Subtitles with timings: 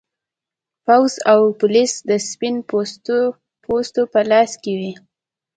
[0.85, 2.55] پوځ او پولیس د سپین
[3.63, 4.81] پوستو په لاس کې و.